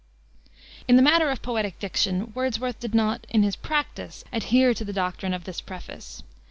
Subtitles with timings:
[0.87, 4.93] In the matter of poetic diction Wordsworth did not, in his practice, adhere to the
[4.93, 6.23] doctrine of this preface.